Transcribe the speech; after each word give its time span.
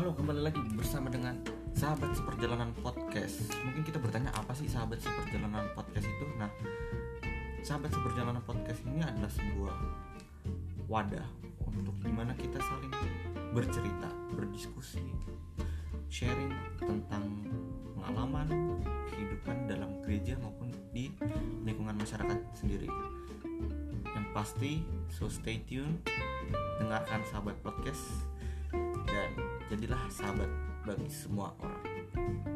lagi 0.00 0.64
bersama 0.72 1.12
dengan 1.12 1.36
sahabat 1.76 2.16
seperjalanan 2.16 2.72
podcast. 2.80 3.52
Mungkin 3.60 3.84
kita 3.84 4.00
bertanya 4.00 4.32
apa 4.32 4.56
sih 4.56 4.64
sahabat 4.64 4.96
seperjalanan 4.96 5.68
podcast 5.76 6.08
itu? 6.08 6.24
Nah, 6.40 6.48
sahabat 7.60 7.92
seperjalanan 7.92 8.40
podcast 8.48 8.80
ini 8.88 9.04
adalah 9.04 9.28
sebuah 9.28 9.76
wadah 10.88 11.28
untuk 11.68 11.92
di 12.00 12.08
mana 12.16 12.32
kita 12.32 12.56
saling 12.56 12.88
bercerita, 13.52 14.08
berdiskusi, 14.32 15.04
sharing 16.08 16.48
tentang 16.80 17.44
pengalaman 18.00 18.48
kehidupan 19.12 19.68
dalam 19.68 20.00
gereja 20.00 20.40
maupun 20.40 20.72
di 20.96 21.12
lingkungan 21.68 22.00
masyarakat 22.00 22.40
sendiri. 22.56 22.88
Yang 24.16 24.26
pasti, 24.32 24.72
so 25.12 25.28
stay 25.28 25.60
tune, 25.68 26.00
dengarkan 26.80 27.20
sahabat 27.28 27.60
podcast 27.60 28.30
jadilah 29.70 30.02
sahabat 30.10 30.50
bagi 30.82 31.06
semua 31.06 31.54
orang. 31.62 32.49